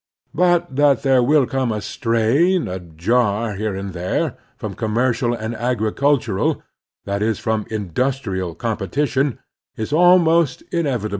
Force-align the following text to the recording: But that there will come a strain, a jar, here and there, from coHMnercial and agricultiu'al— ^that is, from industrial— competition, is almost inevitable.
But 0.33 0.77
that 0.77 1.03
there 1.03 1.21
will 1.21 1.45
come 1.45 1.71
a 1.71 1.79
strain, 1.79 2.67
a 2.67 2.79
jar, 2.79 3.53
here 3.53 3.75
and 3.75 3.93
there, 3.93 4.35
from 4.57 4.73
coHMnercial 4.73 5.39
and 5.39 5.53
agricultiu'al— 5.53 6.59
^that 7.07 7.21
is, 7.21 7.37
from 7.37 7.67
industrial— 7.69 8.55
competition, 8.55 9.37
is 9.77 9.93
almost 9.93 10.63
inevitable. 10.71 11.09